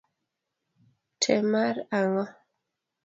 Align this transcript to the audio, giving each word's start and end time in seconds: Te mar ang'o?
Te 1.21 1.35
mar 1.51 1.75
ang'o? 1.99 2.25